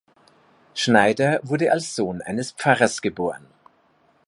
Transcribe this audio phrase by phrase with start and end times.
[0.73, 3.45] Schneider wurde als Sohn eines Pfarrers geboren.